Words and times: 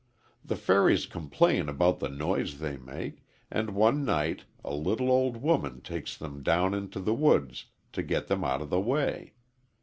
The 0.43 0.55
fairies 0.55 1.05
complain 1.05 1.69
about 1.69 1.99
the 1.99 2.09
noise 2.09 2.57
they 2.57 2.75
make, 2.75 3.23
and 3.51 3.75
one 3.75 4.03
night 4.03 4.45
a 4.63 4.73
little 4.73 5.11
old 5.11 5.37
woman 5.37 5.79
takes 5.81 6.17
them 6.17 6.41
down 6.41 6.73
into 6.73 6.99
the 6.99 7.13
woods 7.13 7.65
to 7.93 8.01
get 8.01 8.25
them 8.25 8.43
out 8.43 8.63
of 8.63 8.71
the 8.71 8.81
way. 8.81 9.33